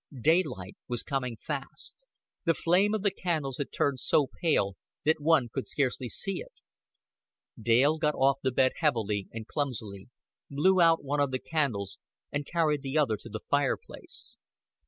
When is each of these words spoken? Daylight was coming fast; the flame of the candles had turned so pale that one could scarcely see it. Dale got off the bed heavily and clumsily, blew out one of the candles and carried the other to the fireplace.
Daylight 0.23 0.75
was 0.87 1.03
coming 1.03 1.37
fast; 1.37 2.07
the 2.43 2.55
flame 2.55 2.95
of 2.95 3.03
the 3.03 3.11
candles 3.11 3.57
had 3.59 3.71
turned 3.71 3.99
so 3.99 4.25
pale 4.41 4.75
that 5.05 5.17
one 5.21 5.47
could 5.53 5.67
scarcely 5.67 6.09
see 6.09 6.39
it. 6.41 6.53
Dale 7.61 7.99
got 7.99 8.15
off 8.15 8.37
the 8.41 8.51
bed 8.51 8.71
heavily 8.77 9.27
and 9.31 9.45
clumsily, 9.45 10.09
blew 10.49 10.81
out 10.81 11.03
one 11.03 11.19
of 11.19 11.29
the 11.29 11.37
candles 11.37 11.99
and 12.31 12.47
carried 12.47 12.81
the 12.81 12.97
other 12.97 13.15
to 13.17 13.29
the 13.29 13.41
fireplace. 13.47 14.37